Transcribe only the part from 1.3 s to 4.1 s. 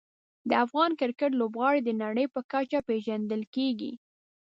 لوبغاړي د نړۍ په کچه پېژندل کېږي.